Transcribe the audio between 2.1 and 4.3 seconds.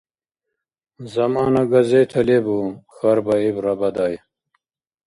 лебу?— хьарбаиб Рабадай.